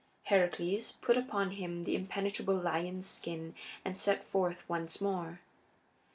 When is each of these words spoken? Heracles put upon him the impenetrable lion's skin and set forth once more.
Heracles 0.23 0.93
put 0.93 1.15
upon 1.15 1.51
him 1.51 1.83
the 1.83 1.95
impenetrable 1.95 2.55
lion's 2.59 3.05
skin 3.07 3.53
and 3.85 3.99
set 3.99 4.23
forth 4.23 4.67
once 4.67 4.99
more. 4.99 5.41